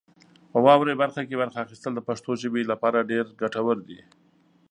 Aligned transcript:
په 0.51 0.57
واورئ 0.65 0.95
برخه 1.03 1.21
کې 1.27 1.39
برخه 1.41 1.57
اخیستل 1.65 1.91
د 1.95 1.99
پښتو 2.09 2.31
ژبې 2.41 2.61
لپاره 2.71 3.07
ډېر 3.11 3.25
ګټور 3.41 3.77
دي. 3.87 3.99